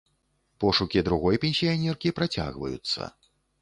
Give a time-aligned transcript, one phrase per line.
[0.63, 3.17] Пошукі другой пенсіянеркі працягваюцца.